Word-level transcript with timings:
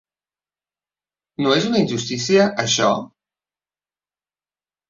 No 1.45 1.53
és 1.57 1.67
una 1.69 1.81
injustícia, 1.83 2.49
això? 2.65 2.91